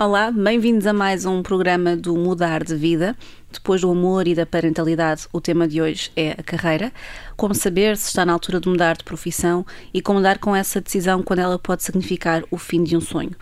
Olá, 0.00 0.30
bem-vindos 0.30 0.86
a 0.86 0.92
mais 0.92 1.24
um 1.24 1.42
programa 1.42 1.96
do 1.96 2.16
Mudar 2.16 2.62
de 2.62 2.76
Vida. 2.76 3.16
Depois 3.52 3.80
do 3.80 3.90
amor 3.90 4.28
e 4.28 4.34
da 4.34 4.46
parentalidade, 4.46 5.26
o 5.32 5.40
tema 5.40 5.66
de 5.66 5.82
hoje 5.82 6.12
é 6.14 6.36
a 6.38 6.42
carreira. 6.44 6.92
Como 7.36 7.52
saber 7.52 7.96
se 7.96 8.06
está 8.06 8.24
na 8.24 8.32
altura 8.32 8.60
de 8.60 8.68
mudar 8.68 8.96
de 8.96 9.02
profissão 9.02 9.66
e 9.92 10.00
como 10.00 10.20
dar 10.20 10.38
com 10.38 10.54
essa 10.54 10.80
decisão 10.80 11.20
quando 11.20 11.40
ela 11.40 11.58
pode 11.58 11.82
significar 11.82 12.44
o 12.48 12.56
fim 12.56 12.84
de 12.84 12.96
um 12.96 13.00
sonho. 13.00 13.32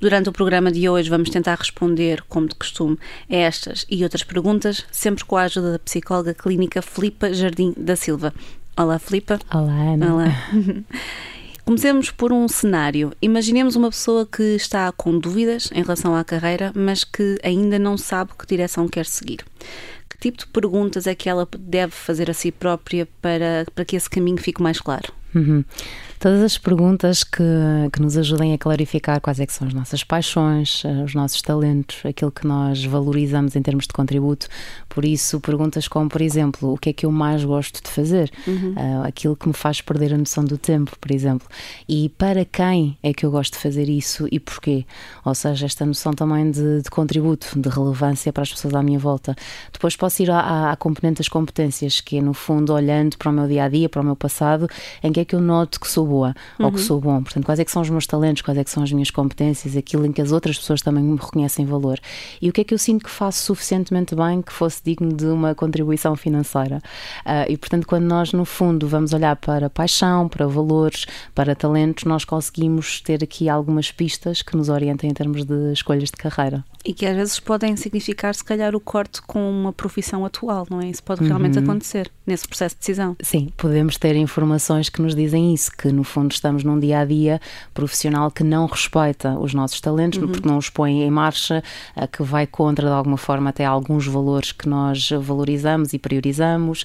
Durante 0.00 0.30
o 0.30 0.32
programa 0.32 0.72
de 0.72 0.88
hoje, 0.88 1.10
vamos 1.10 1.28
tentar 1.28 1.56
responder, 1.56 2.22
como 2.30 2.48
de 2.48 2.54
costume, 2.54 2.98
a 3.30 3.36
estas 3.36 3.84
e 3.90 4.02
outras 4.02 4.22
perguntas, 4.22 4.86
sempre 4.90 5.22
com 5.22 5.36
a 5.36 5.42
ajuda 5.42 5.72
da 5.72 5.78
psicóloga 5.78 6.32
clínica 6.32 6.80
Filipa 6.80 7.30
Jardim 7.34 7.74
da 7.76 7.94
Silva. 7.94 8.32
Olá, 8.74 8.98
Filipa. 8.98 9.38
Olá, 9.52 9.92
Ana. 9.92 10.14
Olá. 10.14 10.48
Comecemos 11.66 12.12
por 12.12 12.32
um 12.32 12.46
cenário. 12.46 13.12
Imaginemos 13.20 13.74
uma 13.74 13.90
pessoa 13.90 14.24
que 14.24 14.54
está 14.54 14.92
com 14.92 15.18
dúvidas 15.18 15.68
em 15.74 15.82
relação 15.82 16.14
à 16.14 16.22
carreira, 16.22 16.70
mas 16.76 17.02
que 17.02 17.38
ainda 17.42 17.76
não 17.76 17.98
sabe 17.98 18.30
que 18.38 18.46
direção 18.46 18.86
quer 18.86 19.04
seguir. 19.04 19.44
Que 20.08 20.16
tipo 20.16 20.38
de 20.38 20.46
perguntas 20.46 21.08
é 21.08 21.14
que 21.16 21.28
ela 21.28 21.46
deve 21.58 21.90
fazer 21.90 22.30
a 22.30 22.34
si 22.34 22.52
própria 22.52 23.08
para, 23.20 23.66
para 23.74 23.84
que 23.84 23.96
esse 23.96 24.08
caminho 24.08 24.38
fique 24.38 24.62
mais 24.62 24.78
claro? 24.78 25.12
Uhum. 25.36 25.64
Todas 26.18 26.42
as 26.42 26.56
perguntas 26.56 27.22
que, 27.22 27.42
que 27.92 28.00
nos 28.00 28.16
ajudem 28.16 28.54
a 28.54 28.58
clarificar 28.58 29.20
quais 29.20 29.38
é 29.38 29.46
são 29.48 29.68
as 29.68 29.74
nossas 29.74 30.02
paixões, 30.02 30.82
eh, 30.84 31.04
os 31.04 31.14
nossos 31.14 31.42
talentos, 31.42 31.98
aquilo 32.06 32.32
que 32.32 32.46
nós 32.46 32.82
valorizamos 32.84 33.54
em 33.54 33.60
termos 33.60 33.86
de 33.86 33.92
contributo. 33.92 34.48
Por 34.88 35.04
isso, 35.04 35.38
perguntas 35.40 35.86
como, 35.86 36.08
por 36.08 36.22
exemplo, 36.22 36.72
o 36.72 36.78
que 36.78 36.88
é 36.88 36.92
que 36.94 37.04
eu 37.04 37.12
mais 37.12 37.44
gosto 37.44 37.82
de 37.82 37.90
fazer? 37.90 38.30
Uhum. 38.46 38.72
Uh, 38.72 39.06
aquilo 39.06 39.36
que 39.36 39.46
me 39.46 39.52
faz 39.52 39.82
perder 39.82 40.14
a 40.14 40.16
noção 40.16 40.42
do 40.42 40.56
tempo, 40.56 40.96
por 40.98 41.12
exemplo. 41.12 41.46
E 41.86 42.08
para 42.08 42.46
quem 42.46 42.96
é 43.02 43.12
que 43.12 43.26
eu 43.26 43.30
gosto 43.30 43.52
de 43.52 43.58
fazer 43.58 43.86
isso 43.88 44.26
e 44.32 44.40
porquê? 44.40 44.86
Ou 45.22 45.34
seja, 45.34 45.66
esta 45.66 45.84
noção 45.84 46.14
também 46.14 46.50
de, 46.50 46.80
de 46.80 46.90
contributo, 46.90 47.60
de 47.60 47.68
relevância 47.68 48.32
para 48.32 48.42
as 48.42 48.50
pessoas 48.50 48.74
à 48.74 48.82
minha 48.82 48.98
volta. 48.98 49.36
Depois 49.70 49.94
posso 49.94 50.22
ir 50.22 50.30
à, 50.30 50.72
à 50.72 50.76
componente 50.76 51.18
das 51.18 51.28
competências, 51.28 52.00
que 52.00 52.16
é, 52.16 52.22
no 52.22 52.32
fundo, 52.32 52.72
olhando 52.72 53.18
para 53.18 53.30
o 53.30 53.32
meu 53.34 53.46
dia 53.46 53.64
a 53.64 53.68
dia, 53.68 53.88
para 53.88 54.00
o 54.00 54.04
meu 54.04 54.16
passado, 54.16 54.66
em 55.02 55.12
que 55.12 55.20
é 55.20 55.24
que 55.26 55.34
eu 55.34 55.40
noto 55.40 55.78
que 55.78 55.88
sou 55.88 56.06
boa 56.06 56.34
uhum. 56.58 56.66
ou 56.66 56.72
que 56.72 56.78
uhum. 56.78 56.84
sou 56.84 57.00
bom. 57.00 57.22
Portanto, 57.22 57.44
quais 57.44 57.60
é 57.60 57.64
que 57.64 57.70
são 57.70 57.82
os 57.82 57.90
meus 57.90 58.06
talentos, 58.06 58.42
quais 58.42 58.58
é 58.58 58.64
que 58.64 58.70
são 58.70 58.82
as 58.82 58.90
minhas 58.90 59.10
competências, 59.10 59.76
aquilo 59.76 60.06
em 60.06 60.12
que 60.12 60.22
as 60.22 60.32
outras 60.32 60.58
pessoas 60.58 60.80
também 60.80 61.02
me 61.02 61.16
reconhecem 61.16 61.66
valor. 61.66 61.98
E 62.40 62.48
o 62.48 62.52
que 62.52 62.62
é 62.62 62.64
que 62.64 62.72
eu 62.72 62.78
sinto 62.78 63.04
que 63.04 63.10
faço 63.10 63.42
suficientemente 63.42 64.14
bem 64.14 64.40
que 64.40 64.52
fosse 64.52 64.80
digno 64.84 65.12
de 65.12 65.26
uma 65.26 65.54
contribuição 65.54 66.16
financeira. 66.16 66.80
Uh, 67.26 67.50
e, 67.50 67.56
portanto, 67.56 67.86
quando 67.86 68.04
nós, 68.04 68.32
no 68.32 68.44
fundo, 68.44 68.86
vamos 68.86 69.12
olhar 69.12 69.36
para 69.36 69.68
paixão, 69.68 70.28
para 70.28 70.46
valores, 70.46 71.06
para 71.34 71.54
talentos, 71.54 72.04
nós 72.04 72.24
conseguimos 72.24 73.00
ter 73.00 73.22
aqui 73.22 73.48
algumas 73.48 73.90
pistas 73.90 74.42
que 74.42 74.56
nos 74.56 74.68
orientem 74.68 75.10
em 75.10 75.14
termos 75.14 75.44
de 75.44 75.72
escolhas 75.72 76.10
de 76.10 76.16
carreira. 76.16 76.64
E 76.84 76.94
que 76.94 77.04
às 77.04 77.16
vezes 77.16 77.40
podem 77.40 77.74
significar, 77.76 78.32
se 78.34 78.44
calhar, 78.44 78.76
o 78.76 78.80
corte 78.80 79.20
com 79.22 79.50
uma 79.50 79.72
profissão 79.72 80.24
atual, 80.24 80.66
não 80.70 80.80
é? 80.80 80.88
Isso 80.88 81.02
pode 81.02 81.24
realmente 81.26 81.58
uhum. 81.58 81.64
acontecer 81.64 82.08
nesse 82.24 82.46
processo 82.46 82.76
de 82.76 82.80
decisão. 82.80 83.16
Sim, 83.20 83.48
podemos 83.56 83.96
ter 83.96 84.14
informações 84.14 84.88
que 84.88 85.02
nos 85.02 85.14
dizem 85.16 85.52
isso, 85.52 85.70
que 85.76 85.90
no 85.90 86.04
fundo 86.04 86.32
estamos 86.32 86.62
num 86.62 86.78
dia 86.78 87.00
a 87.00 87.04
dia 87.04 87.40
profissional 87.74 88.30
que 88.30 88.44
não 88.44 88.66
respeita 88.66 89.38
os 89.38 89.52
nossos 89.52 89.80
talentos, 89.80 90.20
uhum. 90.20 90.28
porque 90.28 90.48
não 90.48 90.58
os 90.58 90.70
põe 90.70 91.02
em 91.02 91.10
marcha, 91.10 91.62
que 92.12 92.22
vai 92.22 92.46
contra, 92.46 92.86
de 92.86 92.92
alguma 92.92 93.16
forma, 93.16 93.50
até 93.50 93.64
alguns 93.64 94.06
valores 94.06 94.52
que 94.52 94.68
nós 94.68 95.10
valorizamos 95.10 95.92
e 95.92 95.98
priorizamos, 95.98 96.84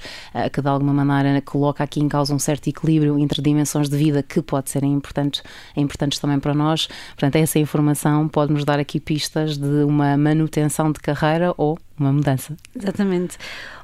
que 0.51 0.61
de 0.61 0.67
alguma 0.67 0.93
maneira 0.93 1.41
coloca 1.41 1.83
aqui 1.83 1.99
em 1.99 2.07
causa 2.07 2.33
um 2.33 2.39
certo 2.39 2.67
equilíbrio 2.67 3.19
entre 3.19 3.41
dimensões 3.41 3.89
de 3.89 3.97
vida 3.97 4.23
que 4.23 4.41
pode 4.41 4.69
serem 4.69 4.93
importantes, 4.93 5.43
importantes 5.75 6.19
também 6.19 6.39
para 6.39 6.53
nós. 6.53 6.87
Portanto, 7.09 7.35
essa 7.35 7.59
informação 7.59 8.27
pode 8.27 8.53
nos 8.53 8.65
dar 8.65 8.79
aqui 8.79 8.99
pistas 8.99 9.57
de 9.57 9.83
uma 9.83 10.17
manutenção 10.17 10.91
de 10.91 10.99
carreira 10.99 11.53
ou 11.57 11.77
uma 12.01 12.13
mudança. 12.13 12.55
Exatamente. 12.75 13.37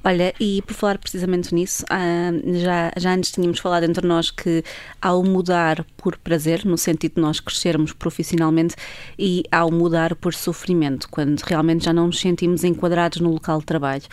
Olha, 0.03 0.33
e 0.39 0.61
por 0.61 0.73
falar 0.73 0.97
precisamente 0.97 1.53
nisso, 1.53 1.85
ah, 1.89 2.31
já, 2.61 2.91
já 2.97 3.13
antes 3.13 3.31
tínhamos 3.31 3.59
falado 3.59 3.83
entre 3.83 4.07
nós 4.07 4.31
que 4.31 4.63
ao 5.01 5.23
mudar 5.23 5.85
por 5.97 6.17
prazer, 6.17 6.65
no 6.65 6.77
sentido 6.77 7.15
de 7.15 7.21
nós 7.21 7.39
crescermos 7.39 7.93
profissionalmente, 7.93 8.75
e 9.19 9.43
ao 9.51 9.71
mudar 9.71 10.15
por 10.15 10.33
sofrimento, 10.33 11.09
quando 11.09 11.39
realmente 11.41 11.85
já 11.85 11.93
não 11.93 12.07
nos 12.07 12.19
sentimos 12.19 12.63
enquadrados 12.63 13.19
no 13.19 13.31
local 13.31 13.59
de 13.59 13.65
trabalho. 13.65 14.03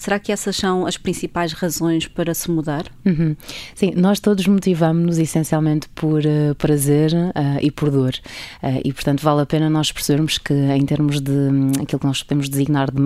Será 0.00 0.18
que 0.18 0.32
essas 0.32 0.56
são 0.56 0.86
as 0.86 0.96
principais 0.96 1.52
razões 1.52 2.06
para 2.06 2.32
se 2.32 2.50
mudar? 2.50 2.86
Uhum. 3.04 3.36
Sim, 3.74 3.92
nós 3.94 4.18
todos 4.18 4.46
motivamos-nos 4.46 5.18
essencialmente 5.18 5.90
por 5.90 6.22
uh, 6.24 6.54
prazer 6.54 7.12
uh, 7.12 7.58
e 7.60 7.70
por 7.70 7.90
dor. 7.90 8.14
Uh, 8.62 8.80
e, 8.82 8.94
portanto, 8.94 9.20
vale 9.20 9.42
a 9.42 9.46
pena 9.46 9.68
nós 9.68 9.92
percebermos 9.92 10.38
que, 10.38 10.54
em 10.54 10.86
termos 10.86 11.20
de 11.20 11.30
um, 11.30 11.72
aquilo 11.82 11.98
que 12.00 12.06
nós 12.06 12.22
podemos 12.22 12.48
designar 12.48 12.90
de 12.90 12.98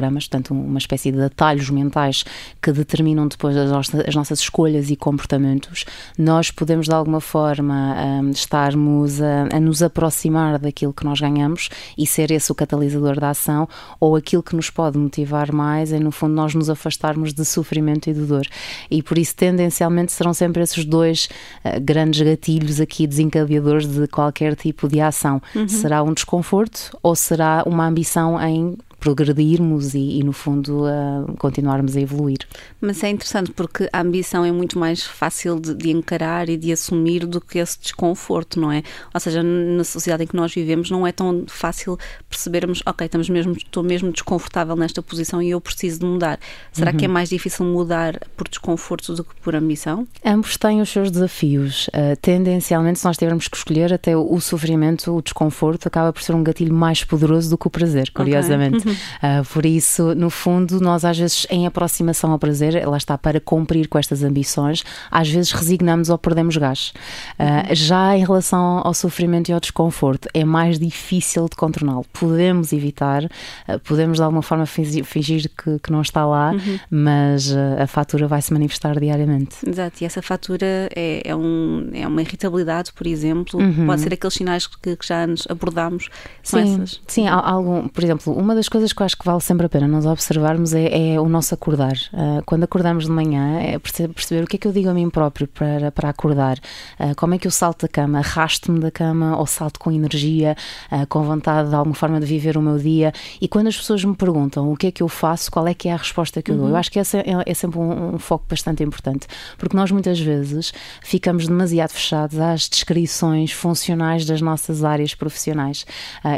metaprogramas, 0.00 0.26
portanto, 0.26 0.52
uma 0.52 0.78
espécie 0.78 1.12
de 1.12 1.20
atalhos 1.22 1.70
mentais 1.70 2.24
que 2.60 2.72
determinam 2.72 3.28
depois 3.28 3.56
as, 3.56 3.70
nossas, 3.70 4.08
as 4.08 4.14
nossas 4.14 4.40
escolhas 4.40 4.90
e 4.90 4.96
comportamentos, 4.96 5.84
nós 6.16 6.50
podemos, 6.50 6.86
de 6.86 6.94
alguma 6.94 7.20
forma, 7.20 7.94
um, 8.22 8.30
estarmos 8.30 9.20
a, 9.20 9.48
a 9.52 9.60
nos 9.60 9.82
aproximar 9.82 10.58
daquilo 10.58 10.92
que 10.92 11.04
nós 11.04 11.20
ganhamos 11.20 11.68
e 11.96 12.06
ser 12.06 12.30
esse 12.30 12.50
o 12.50 12.54
catalisador 12.54 13.18
da 13.20 13.30
ação, 13.30 13.68
ou 13.98 14.16
aquilo 14.16 14.42
que 14.42 14.56
nos 14.56 14.70
pode 14.70 14.98
motivar 14.98 15.52
mais 15.52 15.92
é, 15.92 15.98
no 15.98 16.10
fundo, 16.10 16.34
nós 16.34 16.54
nos 16.54 16.70
afastarmos 16.70 17.32
de 17.32 17.44
sofrimento 17.44 18.08
e 18.08 18.14
de 18.14 18.22
dor. 18.22 18.46
E 18.90 19.02
por 19.02 19.18
isso, 19.18 19.34
tendencialmente, 19.36 20.12
serão 20.12 20.32
sempre 20.32 20.62
esses 20.62 20.84
dois 20.84 21.28
uh, 21.64 21.80
grandes 21.80 22.20
gatilhos 22.20 22.80
aqui 22.80 23.06
desencadeadores 23.06 23.86
de 23.86 24.06
qualquer 24.08 24.56
tipo 24.56 24.88
de 24.88 25.00
ação. 25.00 25.40
Uhum. 25.54 25.68
Será 25.68 26.02
um 26.02 26.12
desconforto 26.12 26.96
ou 27.02 27.14
será 27.14 27.62
uma 27.66 27.86
ambição 27.86 28.40
em 28.40 28.76
progredirmos 29.00 29.94
e, 29.94 30.18
e 30.18 30.22
no 30.22 30.32
fundo, 30.32 30.84
uh, 30.84 31.34
continuarmos 31.38 31.96
a 31.96 32.00
evoluir. 32.00 32.38
Mas 32.80 33.02
é 33.02 33.08
interessante 33.08 33.50
porque 33.50 33.88
a 33.92 34.00
ambição 34.00 34.44
é 34.44 34.52
muito 34.52 34.78
mais 34.78 35.02
fácil 35.02 35.58
de, 35.58 35.74
de, 35.74 35.90
encarar 35.90 36.48
e 36.50 36.56
de 36.56 36.70
assumir 36.70 37.26
do 37.26 37.40
que 37.40 37.58
esse 37.58 37.80
desconforto, 37.80 38.60
não 38.60 38.70
é? 38.70 38.82
Ou 39.12 39.18
seja, 39.18 39.42
na 39.42 39.82
sociedade 39.82 40.24
em 40.24 40.26
que 40.26 40.36
nós 40.36 40.54
vivemos 40.54 40.90
não 40.90 41.06
é 41.06 41.12
tão 41.12 41.44
fácil 41.48 41.98
percebermos, 42.28 42.82
ok, 42.84 43.06
estamos 43.06 43.28
mesmo, 43.30 43.52
estou 43.52 43.82
mesmo 43.82 44.12
desconfortável 44.12 44.76
nesta 44.76 45.02
posição 45.02 45.40
e 45.40 45.50
eu 45.50 45.60
preciso 45.60 46.00
de 46.00 46.06
mudar. 46.06 46.38
Será 46.70 46.90
uhum. 46.90 46.96
que 46.98 47.04
é 47.06 47.08
uhum. 47.08 47.14
mais 47.14 47.30
difícil 47.30 47.64
mudar 47.64 48.20
por 48.36 48.46
desconforto 48.48 49.14
do 49.14 49.24
que 49.24 49.34
por 49.36 49.56
ambição? 49.56 50.06
Ambos 50.24 50.58
têm 50.58 50.82
os 50.82 50.90
seus 50.90 51.10
desafios. 51.10 51.88
Uh, 51.88 52.16
tendencialmente, 52.20 52.98
se 52.98 53.04
nós 53.06 53.16
tivermos 53.16 53.48
que 53.48 53.56
escolher, 53.56 53.94
até 53.94 54.14
o, 54.14 54.30
o, 54.30 54.40
sofrimento, 54.40 55.16
o 55.16 55.22
desconforto, 55.22 55.86
acaba 55.86 56.12
por 56.12 56.22
ser 56.22 56.34
um 56.34 56.44
gatilho 56.44 56.74
mais 56.74 57.02
poderoso 57.02 57.48
do 57.48 57.56
que 57.56 57.66
o 57.66 57.70
prazer, 57.70 58.10
curiosamente. 58.10 58.78
Okay. 58.78 58.89
Uh, 58.90 59.44
por 59.52 59.66
isso, 59.66 60.14
no 60.14 60.30
fundo, 60.30 60.80
nós 60.80 61.04
às 61.04 61.18
vezes, 61.18 61.46
em 61.50 61.66
aproximação 61.66 62.32
ao 62.32 62.38
prazer, 62.38 62.86
lá 62.86 62.96
está 62.96 63.16
para 63.16 63.40
cumprir 63.40 63.88
com 63.88 63.98
estas 63.98 64.22
ambições, 64.22 64.84
às 65.10 65.28
vezes 65.28 65.52
resignamos 65.52 66.10
ou 66.10 66.18
perdemos 66.18 66.56
gás. 66.56 66.92
Uh, 67.38 67.74
já 67.74 68.16
em 68.16 68.24
relação 68.24 68.80
ao 68.84 68.94
sofrimento 68.94 69.48
e 69.48 69.52
ao 69.52 69.60
desconforto, 69.60 70.28
é 70.34 70.44
mais 70.44 70.78
difícil 70.78 71.48
de 71.48 71.56
contorná-lo. 71.56 72.04
Podemos 72.12 72.72
evitar, 72.72 73.24
uh, 73.24 73.78
podemos 73.84 74.18
de 74.18 74.22
alguma 74.22 74.42
forma 74.42 74.66
fingir, 74.66 75.04
fingir 75.04 75.50
que, 75.50 75.78
que, 75.78 75.90
não 75.90 76.02
está 76.02 76.24
lá, 76.26 76.52
uhum. 76.52 76.78
mas 76.90 77.54
a 77.78 77.86
fatura 77.86 78.26
vai 78.26 78.40
se 78.40 78.52
manifestar 78.52 78.98
diariamente. 78.98 79.56
Exato, 79.66 80.02
e 80.02 80.06
essa 80.06 80.22
fatura 80.22 80.88
é, 80.94 81.22
é, 81.24 81.36
um, 81.36 81.90
é 81.92 82.06
uma 82.06 82.22
irritabilidade, 82.22 82.92
por 82.92 83.06
exemplo, 83.06 83.60
uhum. 83.60 83.86
pode 83.86 84.02
ser 84.02 84.14
aqueles 84.14 84.34
sinais 84.34 84.66
que, 84.66 84.96
que 84.96 85.06
já 85.06 85.26
nos 85.26 85.46
abordámos. 85.48 86.08
Sim, 86.42 86.74
essas. 86.74 87.00
sim, 87.06 87.26
algum, 87.28 87.88
por 87.88 88.02
exemplo, 88.02 88.32
uma 88.32 88.54
das 88.54 88.68
coisas 88.68 88.79
que 88.94 89.02
eu 89.02 89.06
acho 89.06 89.16
que 89.16 89.24
vale 89.24 89.40
sempre 89.40 89.66
a 89.66 89.68
pena 89.68 89.86
nós 89.86 90.06
observarmos 90.06 90.72
é, 90.72 91.14
é 91.14 91.20
o 91.20 91.28
nosso 91.28 91.54
acordar. 91.54 91.92
Uh, 92.12 92.42
quando 92.46 92.64
acordamos 92.64 93.04
de 93.04 93.10
manhã, 93.10 93.60
é 93.60 93.78
perceber 93.78 94.44
o 94.44 94.46
que 94.46 94.56
é 94.56 94.58
que 94.58 94.66
eu 94.66 94.72
digo 94.72 94.88
a 94.88 94.94
mim 94.94 95.10
próprio 95.10 95.46
para, 95.46 95.92
para 95.92 96.08
acordar. 96.08 96.58
Uh, 96.98 97.14
como 97.16 97.34
é 97.34 97.38
que 97.38 97.46
eu 97.46 97.50
salto 97.50 97.82
da 97.82 97.88
cama? 97.88 98.18
Arrasto-me 98.18 98.80
da 98.80 98.90
cama 98.90 99.38
ou 99.38 99.46
salto 99.46 99.78
com 99.78 99.92
energia, 99.92 100.56
uh, 100.90 101.06
com 101.06 101.22
vontade 101.22 101.68
de 101.68 101.74
alguma 101.74 101.94
forma 101.94 102.18
de 102.18 102.26
viver 102.26 102.56
o 102.56 102.62
meu 102.62 102.78
dia? 102.78 103.12
E 103.40 103.46
quando 103.46 103.68
as 103.68 103.76
pessoas 103.76 104.04
me 104.04 104.14
perguntam 104.14 104.72
o 104.72 104.76
que 104.76 104.86
é 104.86 104.90
que 104.90 105.02
eu 105.02 105.08
faço, 105.08 105.50
qual 105.50 105.66
é 105.66 105.74
que 105.74 105.88
é 105.88 105.92
a 105.92 105.96
resposta 105.96 106.42
que 106.42 106.50
eu 106.50 106.54
uhum. 106.54 106.62
dou? 106.62 106.70
Eu 106.70 106.76
acho 106.76 106.90
que 106.90 106.98
essa 106.98 107.18
é, 107.18 107.24
é 107.46 107.54
sempre 107.54 107.78
um, 107.78 108.14
um, 108.14 108.18
foco 108.18 108.44
bastante 108.48 108.82
importante, 108.82 109.26
porque 109.58 109.76
nós 109.76 109.90
muitas 109.90 110.18
vezes 110.18 110.72
ficamos 111.02 111.46
demasiado 111.46 111.90
fechados 111.90 112.38
às 112.38 112.68
descrições 112.68 113.52
funcionais 113.52 114.24
das 114.24 114.40
nossas 114.40 114.84
áreas 114.84 115.14
profissionais 115.14 115.84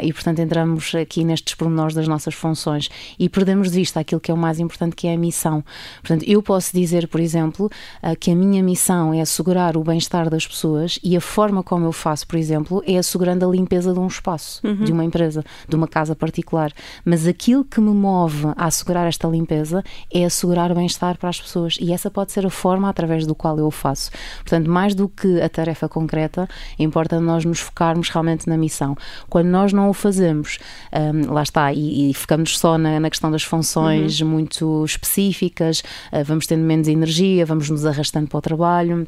e, 0.01 0.11
portanto, 0.13 0.39
entramos 0.39 0.93
aqui 0.95 1.23
nestes 1.23 1.55
pormenores 1.55 1.95
das 1.95 2.07
nossas 2.07 2.32
nossas 2.33 2.39
funções 2.39 2.89
e 3.17 3.29
perdemos 3.29 3.71
de 3.71 3.77
vista 3.77 3.99
aquilo 3.99 4.19
que 4.19 4.31
é 4.31 4.33
o 4.33 4.37
mais 4.37 4.59
importante, 4.59 4.95
que 4.95 5.07
é 5.07 5.13
a 5.13 5.17
missão. 5.17 5.63
Portanto, 6.01 6.23
eu 6.27 6.41
posso 6.41 6.73
dizer, 6.73 7.07
por 7.07 7.19
exemplo, 7.19 7.69
uh, 8.01 8.15
que 8.19 8.31
a 8.31 8.35
minha 8.35 8.61
missão 8.63 9.13
é 9.13 9.21
assegurar 9.21 9.77
o 9.77 9.83
bem-estar 9.83 10.29
das 10.29 10.45
pessoas 10.45 10.99
e 11.03 11.15
a 11.15 11.21
forma 11.21 11.63
como 11.63 11.85
eu 11.85 11.91
faço, 11.91 12.27
por 12.27 12.37
exemplo, 12.37 12.83
é 12.85 12.97
assegurando 12.97 13.47
a 13.47 13.51
limpeza 13.51 13.93
de 13.93 13.99
um 13.99 14.07
espaço, 14.07 14.65
uhum. 14.65 14.83
de 14.83 14.91
uma 14.91 15.03
empresa, 15.03 15.43
de 15.67 15.75
uma 15.75 15.87
casa 15.87 16.15
particular. 16.15 16.71
Mas 17.05 17.27
aquilo 17.27 17.63
que 17.63 17.79
me 17.79 17.93
move 17.93 18.47
a 18.55 18.65
assegurar 18.65 19.07
esta 19.07 19.27
limpeza 19.27 19.83
é 20.13 20.25
assegurar 20.25 20.71
o 20.71 20.75
bem-estar 20.75 21.17
para 21.17 21.29
as 21.29 21.39
pessoas 21.39 21.77
e 21.79 21.91
essa 21.93 22.09
pode 22.09 22.31
ser 22.31 22.45
a 22.45 22.49
forma 22.49 22.89
através 22.89 23.25
do 23.25 23.35
qual 23.35 23.57
eu 23.57 23.67
o 23.67 23.71
faço. 23.71 24.11
Portanto, 24.37 24.69
mais 24.69 24.95
do 24.95 25.07
que 25.07 25.41
a 25.41 25.49
tarefa 25.49 25.87
concreta, 25.87 26.47
importa 26.79 27.19
nós 27.19 27.45
nos 27.45 27.59
focarmos 27.59 28.09
realmente 28.09 28.47
na 28.47 28.57
missão. 28.57 28.95
Quando 29.29 29.47
nós 29.47 29.73
não 29.73 29.89
o 29.89 29.93
fazemos, 29.93 30.57
um, 30.93 31.33
lá 31.33 31.43
está, 31.43 31.73
e, 31.73 32.09
e 32.09 32.13
ficamos 32.23 32.57
só 32.57 32.77
na, 32.77 32.99
na, 32.99 33.09
questão 33.09 33.29
das 33.29 33.43
funções 33.43 34.19
uhum. 34.19 34.27
muito 34.27 34.85
específicas, 34.85 35.83
uh, 36.11 36.23
vamos 36.25 36.47
tendo 36.47 36.63
menos 36.63 36.87
energia, 36.87 37.45
vamos 37.45 37.69
nos 37.69 37.85
arrastando 37.85 38.27
para 38.27 38.37
o 38.37 38.41
trabalho 38.41 39.07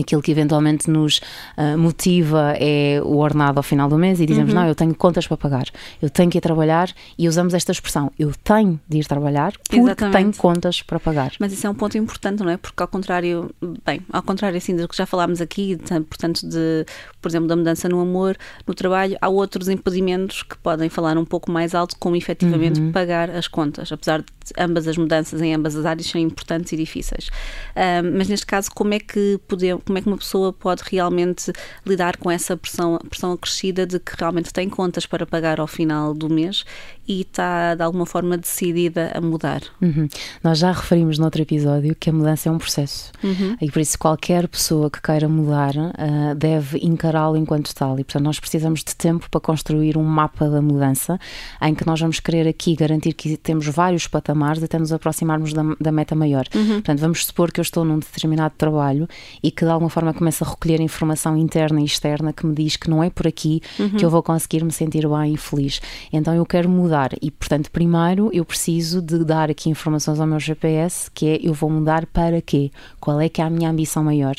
aquilo 0.00 0.22
que 0.22 0.30
eventualmente 0.30 0.90
nos 0.90 1.18
uh, 1.56 1.78
motiva 1.78 2.54
é 2.58 3.00
o 3.02 3.16
ordenado 3.18 3.58
ao 3.58 3.62
final 3.62 3.88
do 3.88 3.98
mês 3.98 4.20
e 4.20 4.26
dizemos, 4.26 4.52
uhum. 4.52 4.60
não, 4.60 4.68
eu 4.68 4.74
tenho 4.74 4.94
contas 4.94 5.26
para 5.26 5.36
pagar, 5.36 5.66
eu 6.00 6.10
tenho 6.10 6.30
que 6.30 6.38
ir 6.38 6.40
trabalhar 6.40 6.90
e 7.18 7.28
usamos 7.28 7.54
esta 7.54 7.72
expressão, 7.72 8.10
eu 8.18 8.32
tenho 8.42 8.80
de 8.88 8.98
ir 8.98 9.06
trabalhar 9.06 9.52
porque 9.52 9.76
Exatamente. 9.76 10.16
tenho 10.16 10.34
contas 10.34 10.82
para 10.82 10.98
pagar. 10.98 11.32
Mas 11.38 11.52
isso 11.52 11.66
é 11.66 11.70
um 11.70 11.74
ponto 11.74 11.96
importante, 11.96 12.42
não 12.42 12.50
é? 12.50 12.56
Porque 12.56 12.82
ao 12.82 12.88
contrário, 12.88 13.50
bem, 13.84 14.00
ao 14.12 14.22
contrário 14.22 14.56
assim 14.56 14.74
do 14.74 14.88
que 14.88 14.96
já 14.96 15.06
falámos 15.06 15.40
aqui, 15.40 15.76
portanto 15.76 16.46
de, 16.48 16.84
por 17.20 17.28
exemplo, 17.28 17.48
da 17.48 17.56
mudança 17.56 17.88
no 17.88 18.00
amor, 18.00 18.36
no 18.66 18.74
trabalho, 18.74 19.16
há 19.20 19.28
outros 19.28 19.68
impedimentos 19.68 20.42
que 20.42 20.56
podem 20.58 20.88
falar 20.88 21.16
um 21.16 21.24
pouco 21.24 21.50
mais 21.50 21.74
alto, 21.74 21.96
como 21.98 22.16
efetivamente 22.16 22.80
uhum. 22.80 22.92
pagar 22.92 23.30
as 23.30 23.46
contas, 23.46 23.92
apesar 23.92 24.20
de 24.20 24.26
ambas 24.58 24.86
as 24.88 24.96
mudanças 24.96 25.40
em 25.40 25.54
ambas 25.54 25.76
as 25.76 25.84
áreas 25.84 26.06
serem 26.06 26.26
importantes 26.26 26.72
e 26.72 26.76
difíceis. 26.76 27.28
Uh, 27.28 28.04
mas 28.16 28.28
neste 28.28 28.46
caso, 28.46 28.70
como 28.74 28.94
é 28.94 28.98
que 28.98 29.38
podemos 29.46 29.83
como 29.84 29.98
é 29.98 30.00
que 30.00 30.06
uma 30.06 30.16
pessoa 30.16 30.52
pode 30.52 30.82
realmente 30.84 31.52
lidar 31.84 32.16
com 32.16 32.30
essa 32.30 32.56
pressão, 32.56 32.98
pressão 33.08 33.32
acrescida 33.32 33.86
de 33.86 33.98
que 33.98 34.12
realmente 34.18 34.52
tem 34.52 34.68
contas 34.68 35.06
para 35.06 35.26
pagar 35.26 35.60
ao 35.60 35.66
final 35.66 36.14
do 36.14 36.28
mês 36.28 36.64
e 37.06 37.20
está 37.20 37.74
de 37.74 37.82
alguma 37.82 38.06
forma 38.06 38.36
decidida 38.36 39.12
a 39.14 39.20
mudar. 39.20 39.62
Uhum. 39.80 40.08
Nós 40.42 40.58
já 40.58 40.72
referimos 40.72 41.18
no 41.18 41.24
outro 41.24 41.42
episódio 41.42 41.94
que 41.94 42.08
a 42.08 42.12
mudança 42.12 42.48
é 42.48 42.52
um 42.52 42.58
processo 42.58 43.12
uhum. 43.22 43.56
e 43.60 43.70
por 43.70 43.80
isso 43.80 43.98
qualquer 43.98 44.48
pessoa 44.48 44.90
que 44.90 45.02
queira 45.02 45.28
mudar 45.28 45.74
uh, 45.76 46.34
deve 46.34 46.78
encará-lo 46.78 47.36
enquanto 47.36 47.74
tal 47.74 47.98
e 47.98 48.04
portanto 48.04 48.24
nós 48.24 48.40
precisamos 48.40 48.80
de 48.80 48.96
tempo 48.96 49.28
para 49.30 49.40
construir 49.40 49.98
um 49.98 50.02
mapa 50.02 50.48
da 50.48 50.62
mudança 50.62 51.18
em 51.60 51.74
que 51.74 51.86
nós 51.86 52.00
vamos 52.00 52.20
querer 52.20 52.48
aqui 52.48 52.74
garantir 52.74 53.12
que 53.12 53.36
temos 53.36 53.66
vários 53.66 54.06
patamares 54.06 54.62
até 54.62 54.78
nos 54.78 54.92
aproximarmos 54.92 55.52
da, 55.52 55.62
da 55.80 55.92
meta 55.92 56.14
maior. 56.14 56.44
Uhum. 56.54 56.74
Portanto, 56.74 57.00
vamos 57.00 57.26
supor 57.26 57.52
que 57.52 57.60
eu 57.60 57.62
estou 57.62 57.84
num 57.84 57.98
determinado 57.98 58.54
trabalho 58.56 59.08
e 59.42 59.50
que 59.50 59.63
de 59.64 59.70
alguma 59.70 59.90
forma 59.90 60.14
começo 60.14 60.44
a 60.44 60.48
recolher 60.48 60.80
informação 60.80 61.36
interna 61.36 61.80
e 61.80 61.84
externa 61.84 62.32
que 62.32 62.46
me 62.46 62.54
diz 62.54 62.76
que 62.76 62.88
não 62.88 63.02
é 63.02 63.10
por 63.10 63.26
aqui 63.26 63.60
uhum. 63.78 63.90
que 63.90 64.04
eu 64.04 64.10
vou 64.10 64.22
conseguir 64.22 64.64
me 64.64 64.72
sentir 64.72 65.08
bem 65.08 65.34
e 65.34 65.36
feliz. 65.36 65.80
Então 66.12 66.34
eu 66.34 66.46
quero 66.46 66.68
mudar 66.68 66.94
mudar. 66.94 67.10
E, 67.20 67.30
portanto, 67.30 67.70
primeiro 67.70 68.30
eu 68.32 68.44
preciso 68.44 69.02
de 69.02 69.24
dar 69.24 69.50
aqui 69.50 69.68
informações 69.68 70.20
ao 70.20 70.26
meu 70.26 70.38
GPS, 70.38 71.10
que 71.12 71.26
é 71.26 71.40
eu 71.42 71.52
vou 71.52 71.68
mudar 71.68 72.06
para 72.06 72.40
quê? 72.40 72.70
Qual 73.00 73.20
é 73.20 73.28
que 73.28 73.40
é 73.40 73.44
a 73.44 73.50
minha 73.50 73.70
ambição 73.70 74.04
maior? 74.04 74.34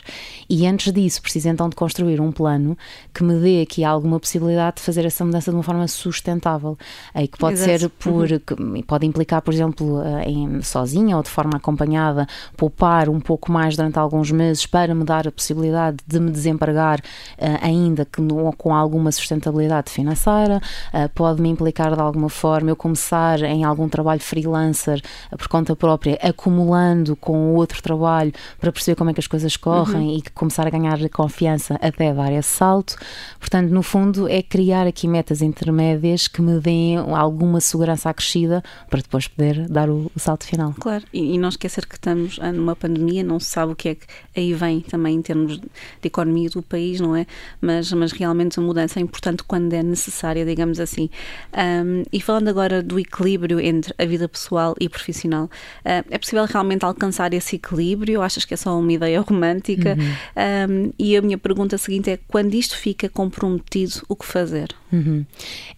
E 0.50 0.66
antes 0.66 0.92
disso, 0.94 1.22
preciso 1.22 1.50
então 1.50 1.68
de 1.68 1.76
construir 1.76 2.22
um 2.22 2.32
plano 2.32 2.78
que 3.14 3.24
me 3.24 3.40
dê 3.40 3.62
aqui 3.62 3.84
alguma 3.84 4.20
possibilidade 4.20 4.78
de 4.78 4.84
fazer 4.84 5.06
essa 5.06 5.26
mudança 5.26 5.52
de 5.52 5.58
uma 5.58 5.64
forma 5.64 5.88
sustentável. 5.88 6.78
Aí 7.14 7.28
que 7.28 7.38
pode 7.38 7.56
Exato. 7.56 7.80
ser 7.80 7.90
por, 7.90 8.30
uhum. 8.32 8.82
pode 8.84 9.06
implicar, 9.06 9.42
por 9.42 9.54
exemplo, 9.54 10.02
eh, 10.02 10.30
em, 10.30 10.62
sozinha 10.62 11.18
ou 11.18 11.24
de 11.24 11.30
forma 11.30 11.58
acompanhada, 11.58 12.28
poupar 12.56 13.10
um 13.10 13.20
pouco 13.20 13.52
mais 13.52 13.76
durante 13.76 14.00
alguns 14.00 14.32
meses 14.32 14.66
para 14.66 14.94
me 14.94 15.04
a 15.28 15.32
possibilidade 15.32 15.98
de 16.06 16.20
me 16.20 16.32
desempregar, 16.32 17.00
uh, 17.00 17.60
ainda 17.62 18.06
que 18.06 18.22
no, 18.22 18.52
com 18.54 18.74
alguma 18.74 19.12
sustentabilidade 19.12 19.92
financeira, 19.92 20.62
uh, 20.94 21.10
pode 21.14 21.42
me 21.42 21.50
implicar 21.50 21.96
de 21.96 22.02
alguma 22.02 22.30
forma 22.30 22.72
eu 22.72 22.76
começar 22.76 23.42
em 23.42 23.64
algum 23.64 23.88
trabalho 23.88 24.20
freelancer 24.20 25.02
eh, 25.32 25.38
por 25.38 25.48
conta 25.48 25.76
própria, 25.76 26.18
acumulando 26.22 27.16
com 27.16 27.54
outro 27.56 27.82
trabalho 27.82 28.34
para 28.60 28.72
perceber 28.72 28.96
como 28.96 29.10
é 29.10 29.14
que 29.14 29.20
as 29.20 29.28
coisas 29.28 29.56
correm 29.58 30.10
uhum. 30.10 30.18
e 30.18 30.22
começar 30.34 30.68
a 30.68 30.70
ganhar 30.70 30.98
confiança 31.10 31.76
até 31.82 32.14
dar 32.14 32.32
esse 32.32 32.50
salto. 32.50 32.96
Portanto, 33.40 33.70
no 33.70 33.84
fundo, 33.84 34.28
é 34.28 34.42
criar 34.42 34.88
aqui 34.88 35.08
metas 35.08 35.42
intermédias 35.42 36.28
que 36.28 36.42
me 36.42 36.60
deem 36.60 36.98
alguma 36.98 37.62
segurança 37.62 38.10
acrescida 38.10 38.64
para 38.90 39.02
depois 39.02 39.28
poder 39.28 39.68
dar 39.68 39.90
o, 39.90 40.12
o 40.16 40.20
salto 40.20 40.46
final. 40.46 40.74
Claro, 40.80 41.04
e, 41.14 41.36
e, 41.36 41.38
não 41.38 41.50
esquecer 41.50 41.86
que 41.86 41.96
estamos 41.96 42.38
numa 42.54 42.76
pandemia, 42.76 43.24
não 43.24 43.40
se 43.40 43.48
sabe 43.48 43.74
o 43.74 43.76
que 43.76 43.90
é 43.90 43.96
que 43.96 44.06
aí 44.36 44.54
vem 44.54 44.82
também 44.82 45.05
em 45.10 45.22
termos 45.22 45.58
de 45.58 45.68
economia 46.04 46.50
do 46.50 46.62
país, 46.62 47.00
não 47.00 47.16
é? 47.16 47.26
Mas, 47.62 47.92
mas 47.94 48.12
realmente 48.12 48.60
a 48.60 48.62
mudança 48.62 49.00
é 49.00 49.02
importante 49.02 49.44
quando 49.44 49.74
é 49.74 49.84
necessária, 49.84 50.46
digamos 50.46 50.80
assim. 50.80 51.10
Um, 51.54 52.04
e 52.12 52.22
falando 52.22 52.48
agora 52.48 52.82
do 52.82 53.00
equilíbrio 53.00 53.60
entre 53.60 53.94
a 53.98 54.06
vida 54.06 54.28
pessoal 54.28 54.76
e 54.80 54.90
profissional, 54.90 55.46
uh, 55.46 56.06
é 56.10 56.18
possível 56.18 56.46
realmente 56.46 56.84
alcançar 56.86 57.34
esse 57.34 57.56
equilíbrio? 57.56 58.22
Achas 58.22 58.46
que 58.46 58.54
é 58.54 58.58
só 58.58 58.78
uma 58.78 58.92
ideia 58.92 59.22
romântica? 59.28 59.98
Uhum. 59.98 60.88
Um, 60.88 60.94
e 60.98 61.16
a 61.18 61.22
minha 61.22 61.38
pergunta 61.38 61.78
seguinte 61.78 62.10
é: 62.10 62.20
quando 62.28 62.54
isto 62.54 62.78
fica 62.78 63.10
comprometido, 63.10 64.02
o 64.08 64.16
que 64.16 64.26
fazer? 64.26 64.70
Uhum. 64.92 65.26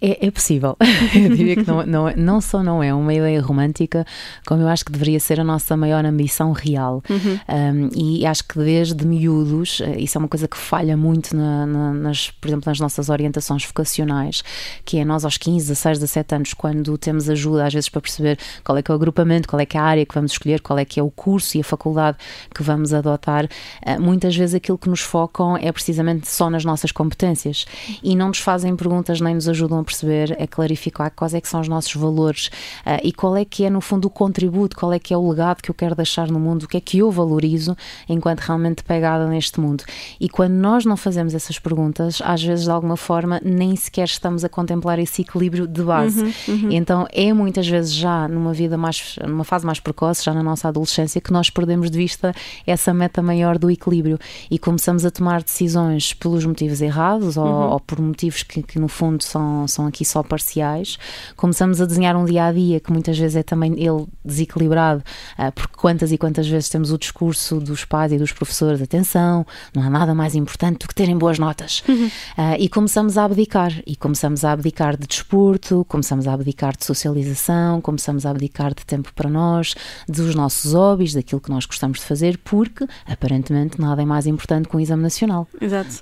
É, 0.01 0.27
é, 0.27 0.31
possível. 0.31 0.77
eu 1.15 1.35
diria 1.35 1.55
que 1.55 1.67
não, 1.67 1.85
não, 1.85 2.11
não 2.15 2.41
só 2.41 2.61
não 2.61 2.83
é 2.83 2.93
uma 2.93 3.13
ideia 3.13 3.41
romântica, 3.41 4.05
como 4.45 4.61
eu 4.61 4.67
acho 4.67 4.85
que 4.85 4.91
deveria 4.91 5.19
ser 5.19 5.39
a 5.39 5.43
nossa 5.43 5.75
maior 5.75 6.05
ambição 6.05 6.51
real. 6.51 7.03
Uhum. 7.09 7.39
Um, 7.49 7.89
e 7.95 8.25
acho 8.25 8.43
que 8.47 8.59
desde 8.59 9.05
miúdos, 9.17 9.81
eh, 9.81 9.99
isso 9.99 10.17
é 10.17 10.19
uma 10.19 10.27
coisa 10.27 10.47
que 10.47 10.57
falha 10.57 10.95
muito, 10.95 11.35
na, 11.35 11.65
na, 11.65 11.93
nas, 11.93 12.29
por 12.29 12.47
exemplo, 12.47 12.69
nas 12.69 12.79
nossas 12.79 13.09
orientações 13.09 13.65
vocacionais, 13.65 14.43
que 14.85 14.97
é 14.97 15.05
nós 15.05 15.25
aos 15.25 15.37
15, 15.37 15.67
16, 15.67 15.99
17 15.99 16.35
anos 16.35 16.53
quando 16.53 16.97
temos 16.97 17.29
ajuda, 17.29 17.65
às 17.65 17.73
vezes, 17.73 17.89
para 17.89 18.01
perceber 18.01 18.37
qual 18.63 18.77
é 18.77 18.81
que 18.81 18.91
é 18.91 18.93
o 18.93 18.95
agrupamento, 18.95 19.47
qual 19.47 19.59
é 19.59 19.65
que 19.65 19.77
é 19.77 19.79
a 19.79 19.83
área 19.83 20.05
que 20.05 20.13
vamos 20.13 20.31
escolher, 20.31 20.61
qual 20.61 20.77
é 20.77 20.85
que 20.85 20.99
é 20.99 21.03
o 21.03 21.09
curso 21.09 21.57
e 21.57 21.61
a 21.61 21.63
faculdade 21.63 22.17
que 22.53 22.61
vamos 22.61 22.93
adotar, 22.93 23.47
eh, 23.81 23.97
muitas 23.97 24.35
vezes 24.35 24.55
aquilo 24.55 24.77
que 24.77 24.89
nos 24.89 25.01
focam 25.01 25.57
é 25.57 25.71
precisamente 25.71 26.29
só 26.29 26.49
nas 26.49 26.63
nossas 26.63 26.91
competências. 26.91 27.65
E 28.03 28.15
não 28.15 28.27
nos 28.27 28.39
fazem 28.39 28.75
perguntas 28.75 29.19
nem 29.19 29.33
nos 29.33 29.49
ajudam 29.49 29.79
a 29.79 29.83
perceber, 29.83 30.37
a 30.41 30.47
clarificar 30.47 31.11
quais 31.15 31.33
é 31.33 31.41
que 31.41 31.47
são 31.47 31.59
os 31.61 31.67
nossos 31.67 31.93
valores 31.95 32.49
eh, 32.85 33.01
e 33.03 33.11
qual 33.11 33.35
é 33.35 33.45
que 33.45 33.65
é, 33.65 33.69
no 33.69 33.81
fundo, 33.81 34.05
o 34.05 34.09
contributo, 34.09 34.75
qual 34.75 34.93
é 34.93 34.99
que 34.99 35.13
é 35.13 35.17
o 35.17 35.29
legado 35.29 35.61
que 35.61 35.71
eu 35.71 35.75
quero 35.75 35.95
deixar 35.95 36.27
no 36.29 36.39
mundo, 36.39 36.63
o 36.63 36.67
que 36.67 36.77
é 36.77 36.81
que 36.81 36.99
eu 36.99 37.11
valorizo 37.11 37.75
enquanto 38.07 38.41
realmente 38.41 38.83
pegada 39.07 39.27
neste 39.27 39.59
mundo. 39.59 39.83
E 40.19 40.27
quando 40.27 40.53
nós 40.53 40.85
não 40.85 40.97
fazemos 40.97 41.33
essas 41.33 41.57
perguntas, 41.57 42.21
às 42.23 42.43
vezes, 42.43 42.65
de 42.65 42.71
alguma 42.71 42.97
forma, 42.97 43.39
nem 43.43 43.75
sequer 43.75 44.05
estamos 44.05 44.43
a 44.43 44.49
contemplar 44.49 44.99
esse 44.99 45.21
equilíbrio 45.21 45.65
de 45.65 45.81
base. 45.81 46.21
Uhum. 46.21 46.33
Uhum. 46.47 46.71
Então 46.71 47.07
é 47.11 47.31
muitas 47.31 47.67
vezes 47.67 47.93
já 47.93 48.27
numa 48.27 48.53
vida 48.53 48.77
mais, 48.77 49.17
numa 49.25 49.43
fase 49.43 49.65
mais 49.65 49.79
precoce, 49.79 50.25
já 50.25 50.33
na 50.33 50.43
nossa 50.43 50.67
adolescência, 50.67 51.21
que 51.21 51.31
nós 51.31 51.49
perdemos 51.49 51.89
de 51.89 51.97
vista 51.97 52.33
essa 52.65 52.93
meta 52.93 53.21
maior 53.21 53.57
do 53.57 53.71
equilíbrio 53.71 54.19
e 54.51 54.59
começamos 54.59 55.05
a 55.05 55.11
tomar 55.11 55.41
decisões 55.41 56.13
pelos 56.13 56.45
motivos 56.45 56.81
errados 56.81 57.37
ou, 57.37 57.45
uhum. 57.45 57.71
ou 57.71 57.79
por 57.79 57.99
motivos 58.01 58.43
que, 58.43 58.61
que, 58.61 58.79
no 58.79 58.87
fundo 58.87 59.23
são, 59.23 59.67
são 59.67 59.87
aqui 59.87 60.03
só 60.03 60.21
parciais. 60.21 60.97
Começamos 61.35 61.79
a 61.79 61.85
desenhar 61.85 62.15
um 62.15 62.25
dia 62.25 62.45
a 62.45 62.51
dia 62.51 62.79
que 62.79 62.91
muitas 62.91 63.17
vezes 63.17 63.37
é 63.37 63.43
também 63.43 63.73
ele 63.73 64.05
desequilibrado, 64.25 65.03
uh, 65.37 65.51
porque 65.53 65.75
quantas 65.77 66.11
e 66.11 66.17
quantas 66.17 66.47
vezes 66.47 66.69
temos 66.69 66.91
o 66.91 66.97
discurso 66.97 67.59
dos 67.59 67.85
pais 67.85 68.11
e 68.11 68.17
dos 68.17 68.31
professores: 68.31 68.81
atenção, 68.97 69.45
não 69.73 69.83
há 69.83 69.89
nada 69.89 70.15
mais 70.15 70.35
importante 70.35 70.79
do 70.79 70.87
que 70.87 70.95
terem 70.95 71.17
boas 71.17 71.37
notas. 71.37 71.83
Uhum. 71.87 72.07
Uh, 72.07 72.11
e 72.59 72.67
começamos 72.67 73.17
a 73.17 73.25
abdicar, 73.25 73.71
e 73.85 73.95
começamos 73.95 74.43
a 74.43 74.51
abdicar 74.51 74.97
de 74.97 75.07
desporto, 75.07 75.85
começamos 75.87 76.27
a 76.27 76.33
abdicar 76.33 76.75
de 76.75 76.85
socialização, 76.85 77.79
começamos 77.81 78.25
a 78.25 78.31
abdicar 78.31 78.73
de 78.73 78.85
tempo 78.85 79.13
para 79.13 79.29
nós, 79.29 79.75
dos 80.07 80.33
nossos 80.35 80.73
hobbies, 80.73 81.13
daquilo 81.13 81.39
que 81.39 81.49
nós 81.49 81.65
gostamos 81.65 81.99
de 81.99 82.05
fazer, 82.05 82.37
porque 82.39 82.87
aparentemente 83.05 83.79
nada 83.79 84.01
é 84.01 84.05
mais 84.05 84.25
importante 84.25 84.67
que 84.67 84.75
um 84.75 84.79
exame 84.79 85.03
nacional. 85.03 85.47
Exato. 85.61 86.01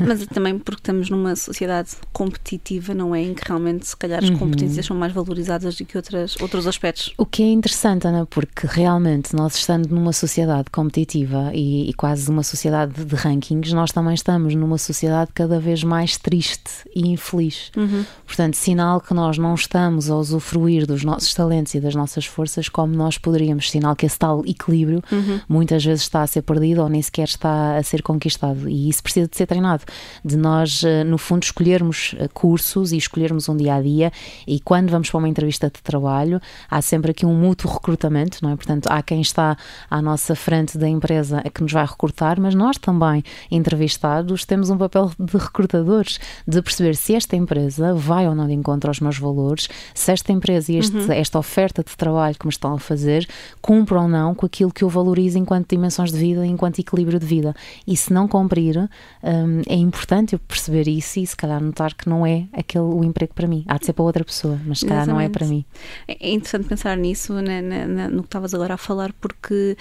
Mas 0.00 0.26
também 0.26 0.58
porque 0.58 0.80
estamos 0.80 1.10
numa 1.10 1.34
sociedade 1.34 1.90
competitiva, 2.12 2.94
não 2.94 3.14
é? 3.14 3.22
Em 3.22 3.34
que 3.34 3.42
realmente, 3.46 3.86
se 3.86 3.96
calhar, 3.96 4.22
as 4.22 4.30
uhum. 4.30 4.38
competências 4.38 4.86
são 4.86 4.96
mais 4.96 5.12
valorizadas 5.12 5.76
do 5.76 5.84
que 5.84 5.96
outras, 5.96 6.36
outros 6.40 6.66
aspectos. 6.66 7.12
O 7.18 7.26
que 7.26 7.42
é 7.42 7.46
interessante, 7.46 8.06
Ana, 8.06 8.26
porque 8.26 8.66
realmente 8.66 9.34
nós 9.34 9.56
estando 9.56 9.88
numa 9.88 10.12
sociedade 10.12 10.70
competitiva 10.70 11.50
e, 11.52 11.88
e 11.88 11.94
quase 11.94 12.30
numa 12.36 12.42
sociedade 12.42 13.02
de 13.02 13.14
rankings, 13.14 13.72
nós 13.72 13.90
também 13.90 14.12
estamos 14.12 14.54
numa 14.54 14.76
sociedade 14.76 15.30
cada 15.32 15.58
vez 15.58 15.82
mais 15.82 16.18
triste 16.18 16.70
e 16.94 17.08
infeliz. 17.08 17.70
Uhum. 17.74 18.04
Portanto, 18.26 18.54
sinal 18.56 19.00
que 19.00 19.14
nós 19.14 19.38
não 19.38 19.54
estamos 19.54 20.10
a 20.10 20.16
usufruir 20.16 20.86
dos 20.86 21.02
nossos 21.02 21.32
talentos 21.32 21.74
e 21.74 21.80
das 21.80 21.94
nossas 21.94 22.26
forças 22.26 22.68
como 22.68 22.94
nós 22.94 23.16
poderíamos. 23.16 23.70
Sinal 23.70 23.96
que 23.96 24.04
esse 24.04 24.18
tal 24.18 24.44
equilíbrio 24.44 25.02
uhum. 25.10 25.40
muitas 25.48 25.82
vezes 25.82 26.02
está 26.02 26.22
a 26.22 26.26
ser 26.26 26.42
perdido 26.42 26.82
ou 26.82 26.90
nem 26.90 27.00
sequer 27.00 27.24
está 27.24 27.78
a 27.78 27.82
ser 27.82 28.02
conquistado. 28.02 28.68
E 28.68 28.90
isso 28.90 29.02
precisa 29.02 29.26
de 29.26 29.34
ser 29.34 29.46
treinado, 29.46 29.84
de 30.22 30.36
nós, 30.36 30.84
eh, 30.84 31.04
no 31.04 31.16
fundo, 31.16 31.42
escolhermos 31.42 32.14
eh, 32.18 32.28
cursos 32.34 32.92
e 32.92 32.98
escolhermos 32.98 33.48
um 33.48 33.56
dia 33.56 33.76
a 33.76 33.80
dia. 33.80 34.12
E 34.46 34.60
quando 34.60 34.90
vamos 34.90 35.08
para 35.08 35.16
uma 35.16 35.28
entrevista 35.28 35.70
de 35.70 35.82
trabalho, 35.82 36.38
há 36.70 36.82
sempre 36.82 37.12
aqui 37.12 37.24
um 37.24 37.34
mútuo 37.34 37.72
recrutamento, 37.72 38.40
não 38.42 38.50
é? 38.50 38.56
Portanto, 38.56 38.88
há 38.90 39.00
quem 39.02 39.22
está 39.22 39.56
à 39.88 40.02
nossa 40.02 40.34
frente 40.34 40.76
da 40.76 40.86
empresa 40.86 41.42
que 41.54 41.62
nos 41.62 41.72
vai 41.72 41.86
recrutar, 41.86 42.25
mas 42.40 42.54
nós 42.54 42.76
também, 42.78 43.22
entrevistados, 43.50 44.44
temos 44.44 44.70
um 44.70 44.76
papel 44.76 45.10
de 45.18 45.36
recrutadores, 45.36 46.18
de 46.46 46.60
perceber 46.60 46.96
se 46.96 47.14
esta 47.14 47.36
empresa 47.36 47.94
vai 47.94 48.26
ou 48.28 48.34
não 48.34 48.46
de 48.46 48.52
encontro 48.52 48.90
aos 48.90 49.00
meus 49.00 49.18
valores, 49.18 49.68
se 49.94 50.12
esta 50.12 50.32
empresa 50.32 50.72
e 50.72 50.78
este, 50.78 50.96
uhum. 50.96 51.12
esta 51.12 51.38
oferta 51.38 51.82
de 51.82 51.96
trabalho 51.96 52.36
que 52.38 52.46
me 52.46 52.52
estão 52.52 52.74
a 52.74 52.78
fazer 52.78 53.28
cumpre 53.60 53.94
ou 53.94 54.08
não 54.08 54.34
com 54.34 54.46
aquilo 54.46 54.72
que 54.72 54.84
eu 54.84 54.88
valorizo 54.88 55.38
enquanto 55.38 55.68
dimensões 55.68 56.12
de 56.12 56.18
vida, 56.18 56.46
enquanto 56.46 56.78
equilíbrio 56.78 57.18
de 57.18 57.26
vida. 57.26 57.54
E 57.86 57.96
se 57.96 58.12
não 58.12 58.26
cumprir, 58.26 58.78
um, 58.78 59.62
é 59.66 59.74
importante 59.74 60.32
eu 60.34 60.38
perceber 60.38 60.88
isso 60.88 61.20
e 61.20 61.26
se 61.26 61.36
calhar 61.36 61.60
notar 61.62 61.94
que 61.94 62.08
não 62.08 62.26
é 62.26 62.46
aquele 62.52 62.84
o 62.84 63.04
emprego 63.04 63.34
para 63.34 63.46
mim. 63.46 63.64
Há 63.68 63.78
de 63.78 63.86
ser 63.86 63.92
para 63.92 64.04
outra 64.04 64.24
pessoa, 64.24 64.58
mas 64.64 64.80
se 64.80 64.86
calhar 64.86 65.04
Exatamente. 65.04 65.24
não 65.24 65.28
é 65.28 65.28
para 65.28 65.46
mim. 65.46 65.64
É 66.08 66.30
interessante 66.30 66.68
pensar 66.68 66.96
nisso, 66.96 67.32
na, 67.34 67.62
na, 67.62 68.08
no 68.08 68.22
que 68.22 68.28
estavas 68.28 68.54
agora 68.54 68.74
a 68.74 68.76
falar, 68.76 69.12
porque 69.14 69.76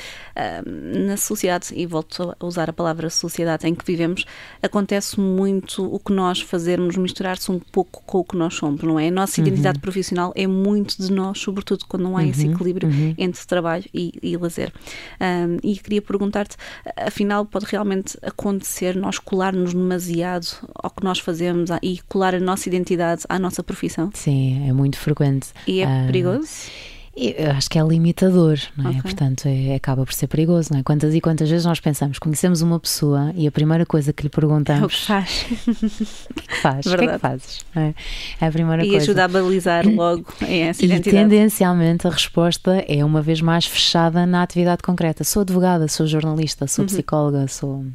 um, 0.65 1.05
na 1.07 1.17
sociedade, 1.17 1.73
e 1.75 1.85
volto 1.85 2.24
a 2.39 2.45
usar 2.45 2.69
a 2.69 2.73
palavra 2.73 3.09
sociedade 3.09 3.67
em 3.67 3.75
que 3.75 3.85
vivemos, 3.85 4.25
acontece 4.61 5.19
muito 5.19 5.85
o 5.85 5.99
que 5.99 6.13
nós 6.13 6.41
fazermos 6.41 6.95
misturar-se 6.95 7.51
um 7.51 7.59
pouco 7.59 8.03
com 8.05 8.19
o 8.19 8.23
que 8.23 8.35
nós 8.35 8.55
somos, 8.55 8.81
não 8.81 8.99
é? 8.99 9.07
A 9.07 9.11
nossa 9.11 9.41
identidade 9.41 9.77
uhum. 9.77 9.81
profissional 9.81 10.33
é 10.35 10.47
muito 10.47 11.01
de 11.01 11.11
nós, 11.11 11.39
sobretudo 11.39 11.85
quando 11.87 12.03
não 12.03 12.17
há 12.17 12.21
uhum. 12.21 12.29
esse 12.29 12.47
equilíbrio 12.47 12.89
uhum. 12.89 13.13
entre 13.17 13.45
trabalho 13.45 13.85
e, 13.93 14.13
e 14.21 14.37
lazer. 14.37 14.71
Um, 15.19 15.57
e 15.63 15.77
queria 15.77 16.01
perguntar-te, 16.01 16.57
afinal, 16.97 17.45
pode 17.45 17.65
realmente 17.65 18.17
acontecer 18.21 18.95
nós 18.95 19.19
colarmos 19.19 19.73
demasiado 19.73 20.47
ao 20.75 20.89
que 20.89 21.03
nós 21.03 21.19
fazemos 21.19 21.69
e 21.81 21.99
colar 22.07 22.35
a 22.35 22.39
nossa 22.39 22.67
identidade 22.69 23.23
à 23.29 23.37
nossa 23.37 23.63
profissão? 23.63 24.09
Sim, 24.13 24.67
é 24.67 24.73
muito 24.73 24.97
frequente. 24.97 25.49
E 25.67 25.81
é 25.81 25.85
uh, 25.85 26.05
perigoso? 26.07 26.69
Eu 27.15 27.51
acho 27.51 27.69
que 27.69 27.79
é 27.79 27.83
limitador, 27.83 28.59
não 28.75 28.87
é? 28.87 28.89
Okay. 28.89 29.01
Portanto, 29.01 29.47
é, 29.47 29.75
acaba 29.75 30.05
por 30.05 30.13
ser 30.13 30.27
perigoso, 30.27 30.73
não 30.73 30.81
é? 30.81 30.83
Quantas 30.83 31.15
e 31.15 31.21
quantas 31.21 31.49
vezes 31.49 31.65
nós 31.65 31.79
pensamos, 31.79 32.19
conhecemos 32.19 32.61
uma 32.61 32.77
pessoa 32.77 33.31
e 33.35 33.47
a 33.47 33.51
primeira 33.51 33.85
coisa 33.85 34.11
que 34.11 34.23
lhe 34.23 34.29
perguntamos 34.29 34.81
é 34.81 34.85
o 34.85 34.89
que 34.89 35.05
faz. 35.05 35.45
o 35.65 36.33
que 36.33 36.41
é 36.41 36.47
que 36.47 36.61
faz? 36.61 36.85
O 36.85 36.97
que 36.97 37.05
é 37.05 37.07
que 37.07 37.17
fazes? 37.17 37.65
É? 37.73 37.93
é? 38.41 38.47
a 38.47 38.51
primeira 38.51 38.83
e 38.83 38.89
coisa. 38.89 39.01
E 39.01 39.03
ajuda 39.03 39.23
a 39.23 39.27
balizar 39.29 39.87
logo 39.95 40.25
essa 40.41 40.83
identidade. 40.83 41.09
E 41.09 41.11
tendencialmente 41.11 42.05
a 42.05 42.09
resposta 42.09 42.83
é 42.85 43.05
uma 43.05 43.21
vez 43.21 43.39
mais 43.39 43.65
fechada 43.65 44.25
na 44.25 44.43
atividade 44.43 44.83
concreta. 44.83 45.23
Sou 45.23 45.43
advogada, 45.43 45.87
sou 45.87 46.05
jornalista, 46.05 46.67
sou 46.67 46.83
uhum. 46.83 46.87
psicóloga, 46.87 47.47
sou 47.47 47.85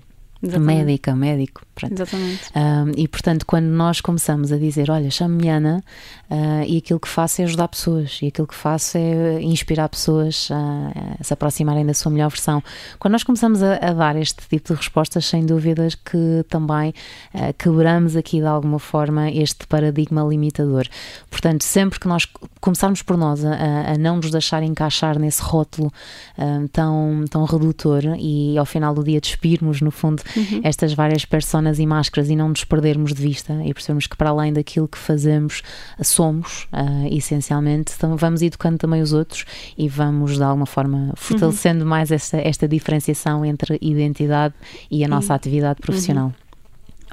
Exatamente. 0.43 0.79
médica, 0.79 1.15
médico. 1.15 1.63
Pronto. 1.81 1.95
Exatamente. 1.95 2.51
Um, 2.55 2.93
e 2.97 3.09
portanto, 3.09 3.47
quando 3.47 3.67
nós 3.67 4.01
começamos 4.01 4.53
a 4.53 4.59
dizer, 4.59 4.91
olha, 4.91 5.11
chamo-me 5.11 5.49
Ana 5.49 5.83
uh, 6.31 6.65
e 6.67 6.79
aquilo 6.79 7.01
que 7.01 7.09
faço 7.09 7.41
é 7.41 7.45
ajudar 7.45 7.69
pessoas 7.69 8.19
e 8.23 8.27
aquilo 8.27 8.47
que 8.47 8.55
faço 8.55 8.99
é 8.99 9.43
inspirar 9.43 9.89
pessoas 9.89 10.49
a, 10.51 11.17
a 11.21 11.25
se 11.25 11.33
aproximarem 11.33 11.85
da 11.85 11.95
sua 11.95 12.13
melhor 12.13 12.29
versão. 12.29 12.63
Quando 12.99 13.13
nós 13.13 13.23
começamos 13.23 13.63
a, 13.63 13.77
a 13.77 13.93
dar 13.93 14.17
este 14.17 14.47
tipo 14.49 14.69
de 14.69 14.75
respostas, 14.75 15.27
sem 15.27 15.45
dúvidas 15.45 15.95
que 15.95 16.45
também 16.49 16.91
uh, 17.35 17.53
quebramos 17.59 18.17
aqui 18.17 18.41
de 18.41 18.47
alguma 18.47 18.79
forma 18.79 19.31
este 19.31 19.67
paradigma 19.67 20.23
limitador. 20.23 20.87
Portanto, 21.31 21.63
sempre 21.63 21.99
que 21.99 22.09
nós 22.09 22.27
começarmos 22.61 23.03
por 23.03 23.17
nós 23.17 23.45
a, 23.45 23.93
a 23.93 23.99
não 23.99 24.17
nos 24.17 24.31
deixar 24.31 24.63
encaixar 24.63 25.19
nesse 25.19 25.43
rótulo 25.43 25.93
uh, 26.39 26.69
tão, 26.69 27.25
tão 27.31 27.45
redutor 27.45 28.03
e 28.19 28.59
ao 28.59 28.67
final 28.67 28.95
do 28.95 29.03
dia 29.03 29.21
despirmos, 29.21 29.81
no 29.81 29.91
fundo, 29.91 30.23
uhum. 30.37 30.61
estas 30.65 30.93
várias 30.93 31.25
personas 31.25 31.70
e 31.79 31.87
máscaras 31.87 32.29
e 32.29 32.37
não 32.37 32.49
nos 32.49 32.65
perdermos 32.65 33.15
de 33.15 33.23
vista 33.23 33.53
e 33.65 33.73
percebermos 33.73 34.07
que 34.07 34.17
para 34.17 34.31
além 34.31 34.53
daquilo 34.53 34.89
que 34.89 34.99
fazemos, 34.99 35.63
somos, 36.03 36.65
uh, 36.73 37.07
essencialmente, 37.11 37.93
então 37.97 38.17
vamos 38.17 38.43
educando 38.43 38.79
também 38.79 39.03
os 39.03 39.13
outros 39.13 39.45
e 39.77 39.89
vamos 39.89 40.37
de 40.37 40.43
alguma 40.43 40.67
forma 40.67 41.13
fortalecendo 41.17 41.83
uhum. 41.83 41.91
mais 41.91 42.11
esta, 42.11 42.39
esta 42.39 42.67
diferenciação 42.67 43.45
entre 43.45 43.79
identidade 43.81 44.55
e 44.91 45.05
a 45.05 45.09
nossa 45.09 45.33
uhum. 45.33 45.37
atividade 45.37 45.81
profissional. 45.81 46.27
Uhum. 46.27 46.50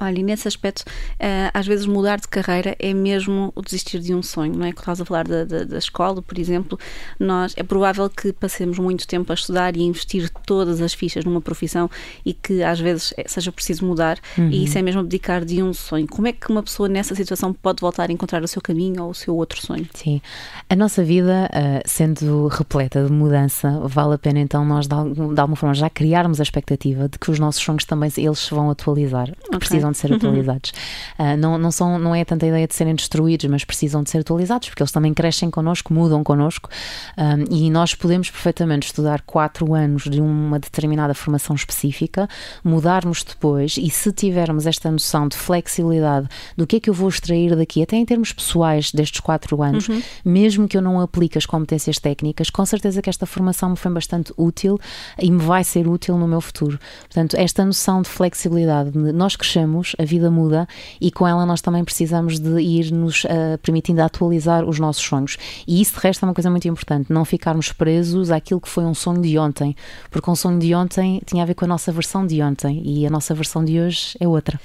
Olha, 0.00 0.18
e 0.18 0.22
nesse 0.22 0.46
aspecto, 0.46 0.80
uh, 0.80 1.50
às 1.52 1.66
vezes 1.66 1.86
mudar 1.86 2.18
de 2.18 2.28
carreira 2.28 2.76
é 2.78 2.94
mesmo 2.94 3.52
o 3.54 3.62
desistir 3.62 3.98
de 3.98 4.14
um 4.14 4.22
sonho, 4.22 4.54
não 4.54 4.66
é? 4.66 4.72
Quando 4.72 4.80
estás 4.80 5.00
a 5.00 5.04
falar 5.04 5.26
da, 5.26 5.44
da, 5.44 5.64
da, 5.64 5.78
escola, 5.78 6.22
por 6.22 6.38
exemplo, 6.38 6.78
nós, 7.18 7.54
é 7.56 7.62
provável 7.62 8.08
que 8.08 8.32
passemos 8.32 8.78
muito 8.78 9.06
tempo 9.06 9.32
a 9.32 9.34
estudar 9.34 9.76
e 9.76 9.80
a 9.80 9.84
investir 9.84 10.30
todas 10.46 10.80
as 10.80 10.94
fichas 10.94 11.24
numa 11.24 11.40
profissão 11.40 11.90
e 12.24 12.32
que 12.32 12.62
às 12.62 12.78
vezes 12.78 13.12
é, 13.16 13.24
seja 13.26 13.50
preciso 13.50 13.84
mudar 13.84 14.18
uhum. 14.36 14.50
e 14.50 14.64
isso 14.64 14.78
é 14.78 14.82
mesmo 14.82 15.00
abdicar 15.00 15.44
de 15.44 15.62
um 15.62 15.72
sonho. 15.72 16.06
Como 16.06 16.26
é 16.26 16.32
que 16.32 16.50
uma 16.50 16.62
pessoa 16.62 16.88
nessa 16.88 17.14
situação 17.14 17.52
pode 17.52 17.80
voltar 17.80 18.08
a 18.08 18.12
encontrar 18.12 18.42
o 18.42 18.48
seu 18.48 18.62
caminho 18.62 19.02
ou 19.04 19.10
o 19.10 19.14
seu 19.14 19.34
outro 19.34 19.60
sonho? 19.60 19.86
Sim, 19.94 20.20
a 20.68 20.76
nossa 20.76 21.02
vida, 21.02 21.50
uh, 21.52 21.82
sendo 21.86 22.46
repleta 22.48 23.04
de 23.04 23.12
mudança, 23.12 23.80
vale 23.84 24.14
a 24.14 24.18
pena 24.18 24.40
então 24.40 24.64
nós 24.64 24.86
de 24.86 24.94
alguma 24.94 25.56
forma 25.56 25.74
já 25.74 25.90
criarmos 25.90 26.40
a 26.40 26.42
expectativa 26.42 27.08
de 27.08 27.18
que 27.18 27.30
os 27.30 27.38
nossos 27.38 27.62
sonhos 27.62 27.84
também 27.84 28.10
eles 28.16 28.38
se 28.38 28.54
vão 28.54 28.70
atualizar, 28.70 29.30
okay. 29.46 29.58
precisam 29.58 29.87
precisam 29.88 29.92
de 29.92 29.98
ser 29.98 30.10
uhum. 30.10 30.16
atualizados. 30.16 30.72
Uh, 31.18 31.36
não, 31.36 31.58
não, 31.58 31.70
são, 31.70 31.98
não 31.98 32.14
é 32.14 32.24
tanta 32.24 32.46
ideia 32.46 32.66
de 32.66 32.74
serem 32.74 32.94
destruídos, 32.94 33.48
mas 33.50 33.64
precisam 33.64 34.02
de 34.02 34.10
ser 34.10 34.18
atualizados, 34.18 34.68
porque 34.68 34.82
eles 34.82 34.92
também 34.92 35.14
crescem 35.14 35.50
connosco, 35.50 35.92
mudam 35.92 36.22
connosco, 36.22 36.68
um, 37.16 37.22
ah, 37.22 37.36
e 37.50 37.70
nós 37.70 37.94
podemos 37.94 38.30
perfeitamente 38.30 38.86
estudar 38.86 39.22
quatro 39.22 39.74
anos 39.74 40.04
de 40.04 40.20
uma 40.20 40.58
determinada 40.58 41.14
formação 41.14 41.54
específica, 41.54 42.28
mudarmos 42.62 43.22
depois, 43.22 43.76
e 43.78 43.90
se 43.90 44.12
tivermos 44.12 44.66
esta 44.66 44.90
noção 44.90 45.28
de 45.28 45.36
flexibilidade 45.36 46.28
do 46.56 46.66
que 46.66 46.76
é 46.76 46.80
que 46.80 46.90
eu 46.90 46.94
vou 46.94 47.08
extrair 47.08 47.54
daqui, 47.56 47.82
até 47.82 47.96
em 47.96 48.04
termos 48.04 48.32
pessoais 48.32 48.92
destes 48.92 49.20
quatro 49.20 49.62
anos, 49.62 49.88
uhum. 49.88 50.02
mesmo 50.24 50.68
que 50.68 50.76
eu 50.76 50.82
não 50.82 51.00
aplique 51.00 51.38
as 51.38 51.46
competências 51.46 51.98
técnicas, 51.98 52.50
com 52.50 52.64
certeza 52.64 53.00
que 53.02 53.10
esta 53.10 53.26
formação 53.26 53.70
me 53.70 53.76
foi 53.76 53.92
bastante 53.92 54.32
útil 54.36 54.78
e 55.20 55.30
me 55.30 55.38
vai 55.38 55.64
ser 55.64 55.86
útil 55.88 56.16
no 56.16 56.26
meu 56.26 56.40
futuro. 56.40 56.78
Portanto, 57.02 57.36
esta 57.36 57.64
noção 57.64 58.02
de 58.02 58.08
flexibilidade, 58.08 58.96
nós 58.96 59.36
crescemos 59.36 59.77
a 59.98 60.04
vida 60.04 60.30
muda 60.30 60.66
e 61.00 61.10
com 61.10 61.26
ela 61.26 61.44
nós 61.44 61.60
também 61.60 61.84
precisamos 61.84 62.38
de 62.38 62.60
ir 62.60 62.92
nos 62.92 63.24
uh, 63.24 63.58
permitindo 63.62 64.02
atualizar 64.02 64.64
os 64.64 64.78
nossos 64.78 65.02
sonhos. 65.02 65.36
E 65.66 65.80
isso 65.80 65.94
de 65.94 66.00
resto 66.00 66.24
é 66.24 66.28
uma 66.28 66.34
coisa 66.34 66.50
muito 66.50 66.68
importante, 66.68 67.12
não 67.12 67.24
ficarmos 67.24 67.72
presos 67.72 68.30
àquilo 68.30 68.60
que 68.60 68.68
foi 68.68 68.84
um 68.84 68.94
sonho 68.94 69.20
de 69.20 69.38
ontem, 69.38 69.74
porque 70.10 70.30
um 70.30 70.36
sonho 70.36 70.58
de 70.58 70.74
ontem 70.74 71.20
tinha 71.24 71.42
a 71.42 71.46
ver 71.46 71.54
com 71.54 71.64
a 71.64 71.68
nossa 71.68 71.92
versão 71.92 72.26
de 72.26 72.42
ontem 72.42 72.82
e 72.84 73.06
a 73.06 73.10
nossa 73.10 73.34
versão 73.34 73.64
de 73.64 73.80
hoje 73.80 74.16
é 74.20 74.26
outra. 74.26 74.60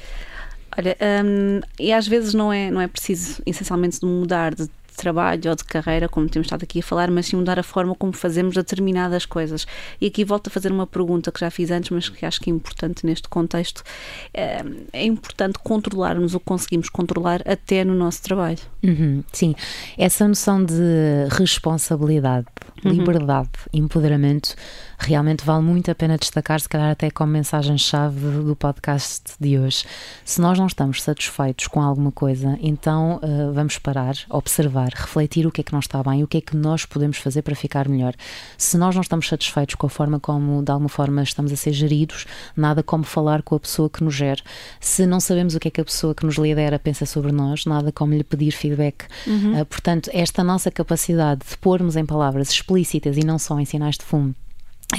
Olha, 0.78 0.98
um, 1.24 1.62
e 1.80 1.94
às 1.94 2.08
vezes 2.08 2.34
não 2.34 2.52
é, 2.52 2.72
não 2.72 2.82
é 2.82 2.88
preciso 2.88 3.42
essencialmente 3.46 4.04
mudar 4.04 4.56
de 4.56 4.68
de 4.94 4.98
trabalho 4.98 5.50
ou 5.50 5.56
de 5.56 5.64
carreira, 5.64 6.08
como 6.08 6.30
temos 6.30 6.46
estado 6.46 6.64
aqui 6.64 6.80
a 6.80 6.84
falar, 6.84 7.10
mas 7.12 7.26
sim 7.26 7.36
mudar 7.36 7.60
a 7.60 7.64
forma 7.64 7.96
como 7.96 8.14
fazemos 8.14 8.56
determinadas 8.56 9.26
coisas. 9.26 9.66
E 10.00 10.08
aqui 10.08 10.24
volto 10.24 10.48
a 10.48 10.50
fazer 10.50 10.72
uma 10.72 10.88
pergunta 10.88 11.32
que 11.32 11.40
já 11.40 11.50
fiz 11.50 11.72
antes, 11.72 11.90
mas 11.90 12.08
que 12.10 12.26
acho 12.26 12.40
que 12.40 12.50
é 12.50 12.54
importante 12.54 13.06
neste 13.06 13.28
contexto. 13.28 13.84
É, 14.34 14.64
é 14.94 15.06
importante 15.06 15.60
controlarmos 15.60 16.34
o 16.36 16.40
que 16.40 16.46
conseguimos 16.46 16.90
controlar 16.90 17.42
até 17.46 17.84
no 17.84 17.96
nosso 17.96 18.22
trabalho. 18.22 18.60
Uhum, 18.84 19.24
sim, 19.32 19.56
essa 19.98 20.28
noção 20.28 20.64
de 20.64 20.74
responsabilidade, 21.32 22.48
uhum. 22.86 22.92
liberdade, 22.92 23.52
empoderamento 23.74 24.56
realmente 24.98 25.44
vale 25.44 25.64
muito 25.64 25.90
a 25.92 25.96
pena 25.96 26.18
destacar, 26.18 26.60
se 26.60 26.70
calhar 26.70 26.92
até 26.92 27.10
como 27.10 27.32
mensagem-chave 27.32 28.20
do 28.44 28.56
podcast 28.56 29.34
de 29.40 29.58
hoje. 29.58 29.86
Se 30.24 30.40
nós 30.40 30.58
não 30.58 30.68
estamos 30.68 31.02
satisfeitos 31.02 31.68
com 31.68 31.82
alguma 31.82 32.12
coisa, 32.12 32.58
então 32.62 33.20
uh, 33.24 33.52
vamos 33.54 33.78
parar, 33.78 34.16
observar, 34.30 34.90
refletir 34.94 35.46
o 35.46 35.52
que 35.52 35.62
é 35.62 35.64
que 35.64 35.74
não 35.74 35.80
está 35.80 36.02
bem, 36.04 36.24
o 36.24 36.28
que 36.28 36.38
é 36.38 36.42
que 36.42 36.56
nós 36.56 36.86
podemos 36.86 37.18
fazer 37.18 37.42
para 37.42 37.56
ficar 37.56 37.88
melhor. 37.88 38.14
Se 38.58 38.78
nós 38.78 38.96
não 38.96 39.02
estamos 39.02 39.28
satisfeitos 39.28 39.76
com 39.76 39.88
a 39.88 39.90
forma 39.90 40.20
como, 40.20 40.64
de 40.64 40.72
alguma 40.72 40.90
forma, 40.90 41.24
estamos 41.24 41.52
a 41.52 41.56
ser 41.56 41.74
geridos, 41.74 42.26
nada 42.56 42.84
como 42.84 43.04
falar 43.04 43.42
com 43.42 43.56
a 43.56 43.60
pessoa 43.60 43.90
que 43.90 44.04
nos 44.04 44.14
gera. 44.14 44.42
Se 44.80 45.06
não 45.06 45.20
sabemos 45.20 45.56
o 45.56 45.60
que 45.60 45.68
é 45.68 45.72
que 45.72 45.82
a 45.82 45.86
pessoa 45.86 46.16
que 46.16 46.26
nos 46.26 46.36
lidera 46.36 46.80
pensa 46.80 47.06
sobre 47.06 47.32
nós, 47.32 47.66
nada 47.66 47.92
como 47.92 48.14
lhe 48.14 48.24
pedir 48.24 48.52
feedback. 48.52 49.06
Uhum. 49.28 49.62
Uh, 49.62 49.66
portanto, 49.66 50.10
esta 50.14 50.44
nossa 50.44 50.72
capacidade 50.72 51.42
de 51.50 51.58
pormos 51.58 51.96
em 51.96 52.06
palavras 52.06 52.50
explícitas 52.50 53.18
e 53.18 53.26
não 53.26 53.38
só 53.38 53.60
em 53.60 53.66
sinais 53.66 53.98
de 53.98 54.06
fumo 54.06 54.36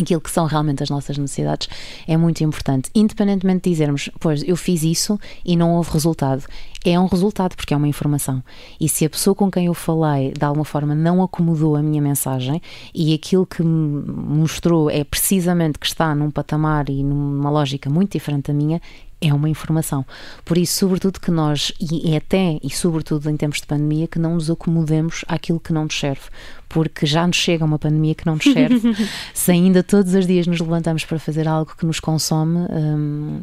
aquilo 0.02 0.20
que 0.20 0.30
são 0.30 0.46
realmente 0.46 0.82
as 0.82 0.90
nossas 0.90 1.16
necessidades 1.16 1.68
é 2.06 2.16
muito 2.16 2.42
importante. 2.42 2.90
Independentemente 2.94 3.64
de 3.64 3.70
dizermos, 3.70 4.10
pois 4.18 4.42
eu 4.42 4.56
fiz 4.56 4.82
isso 4.82 5.18
e 5.44 5.56
não 5.56 5.74
houve 5.74 5.90
resultado, 5.92 6.44
é 6.84 6.98
um 6.98 7.06
resultado 7.06 7.56
porque 7.56 7.72
é 7.72 7.76
uma 7.76 7.88
informação. 7.88 8.42
E 8.78 8.88
se 8.88 9.04
a 9.04 9.10
pessoa 9.10 9.34
com 9.34 9.50
quem 9.50 9.66
eu 9.66 9.74
falei 9.74 10.32
de 10.32 10.44
alguma 10.44 10.64
forma 10.64 10.94
não 10.94 11.22
acomodou 11.22 11.76
a 11.76 11.82
minha 11.82 12.02
mensagem 12.02 12.60
e 12.94 13.14
aquilo 13.14 13.46
que 13.46 13.62
me 13.62 14.02
mostrou 14.38 14.90
é 14.90 15.04
precisamente 15.04 15.78
que 15.78 15.86
está 15.86 16.14
num 16.14 16.30
patamar 16.30 16.88
e 16.88 17.02
numa 17.02 17.50
lógica 17.50 17.88
muito 17.88 18.12
diferente 18.12 18.48
da 18.48 18.54
minha, 18.54 18.80
é 19.28 19.32
uma 19.32 19.48
informação. 19.48 20.04
Por 20.44 20.58
isso, 20.58 20.78
sobretudo 20.78 21.20
que 21.20 21.30
nós, 21.30 21.72
e 21.80 22.16
até 22.16 22.58
e 22.62 22.70
sobretudo 22.70 23.30
em 23.30 23.36
tempos 23.36 23.60
de 23.60 23.66
pandemia, 23.66 24.06
que 24.06 24.18
não 24.18 24.34
nos 24.34 24.50
acomodemos 24.50 25.24
àquilo 25.28 25.60
que 25.60 25.72
não 25.72 25.84
nos 25.84 25.98
serve, 25.98 26.22
porque 26.68 27.06
já 27.06 27.26
nos 27.26 27.36
chega 27.36 27.64
uma 27.64 27.78
pandemia 27.78 28.14
que 28.14 28.26
não 28.26 28.34
nos 28.34 28.44
serve. 28.44 28.94
Se 29.32 29.52
ainda 29.52 29.82
todos 29.82 30.14
os 30.14 30.26
dias 30.26 30.46
nos 30.46 30.60
levantamos 30.60 31.04
para 31.04 31.18
fazer 31.18 31.48
algo 31.48 31.72
que 31.76 31.86
nos 31.86 32.00
consome, 32.00 32.66
hum, 32.70 33.40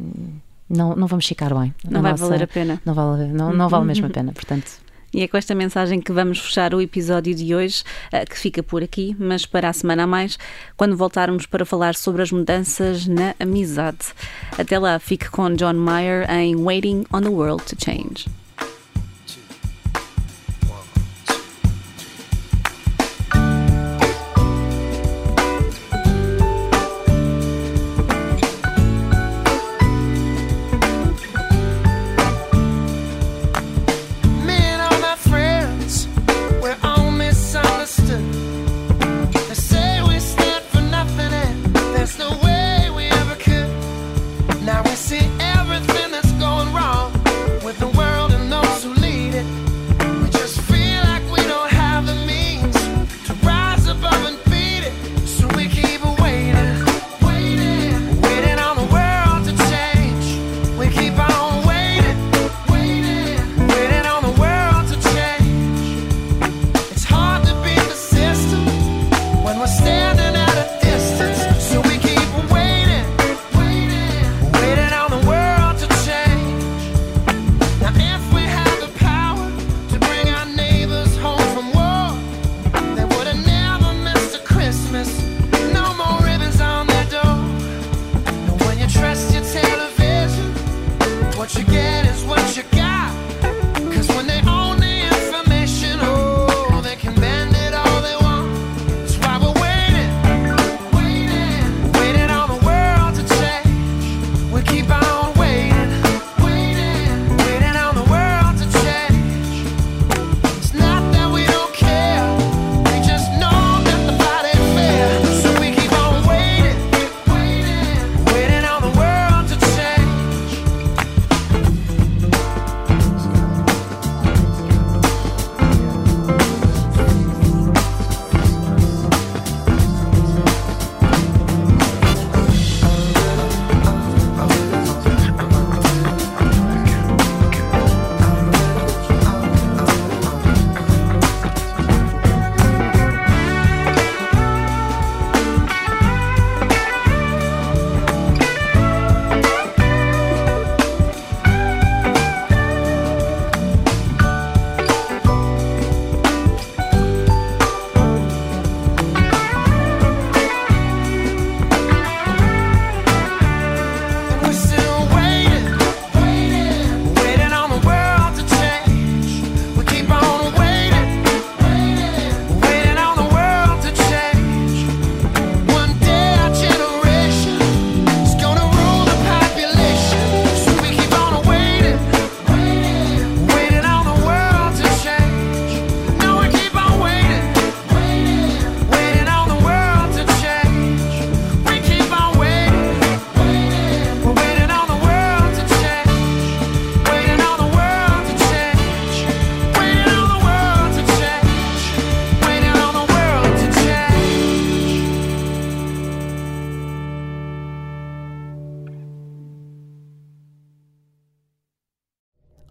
não, 0.68 0.94
não 0.94 1.06
vamos 1.06 1.26
ficar 1.26 1.54
bem. 1.54 1.74
Não 1.88 2.02
vai 2.02 2.12
nossa, 2.12 2.24
valer 2.24 2.42
a 2.42 2.46
pena. 2.46 2.80
Não 2.84 2.94
vale, 2.94 3.26
não, 3.26 3.52
não 3.52 3.68
vale 3.68 3.84
mesmo 3.84 4.06
a 4.06 4.10
pena, 4.10 4.32
portanto. 4.32 4.82
E 5.12 5.22
é 5.22 5.28
com 5.28 5.36
esta 5.36 5.54
mensagem 5.54 6.00
que 6.00 6.10
vamos 6.10 6.38
fechar 6.38 6.74
o 6.74 6.80
episódio 6.80 7.34
de 7.34 7.54
hoje, 7.54 7.84
eh, 8.10 8.24
que 8.24 8.38
fica 8.38 8.62
por 8.62 8.82
aqui, 8.82 9.14
mas 9.18 9.44
para 9.44 9.68
a 9.68 9.72
semana 9.72 10.04
a 10.04 10.06
mais, 10.06 10.38
quando 10.76 10.96
voltarmos 10.96 11.44
para 11.44 11.66
falar 11.66 11.94
sobre 11.94 12.22
as 12.22 12.32
mudanças 12.32 13.06
na 13.06 13.34
amizade. 13.38 14.14
Até 14.58 14.78
lá, 14.78 14.98
fique 14.98 15.28
com 15.30 15.54
John 15.54 15.74
Mayer 15.74 16.30
em 16.30 16.56
Waiting 16.56 17.04
on 17.12 17.20
the 17.20 17.28
World 17.28 17.62
to 17.64 17.76
Change. 17.78 18.41